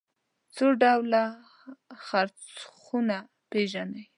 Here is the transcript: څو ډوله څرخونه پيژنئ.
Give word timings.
څو 0.55 0.67
ډوله 0.81 1.23
څرخونه 2.07 3.17
پيژنئ. 3.49 4.03